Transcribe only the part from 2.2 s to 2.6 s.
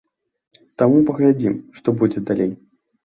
далей.